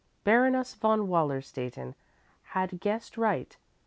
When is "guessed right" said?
2.79-3.55